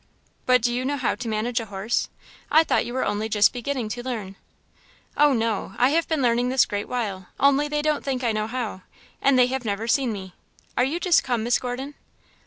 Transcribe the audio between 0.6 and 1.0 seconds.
do you know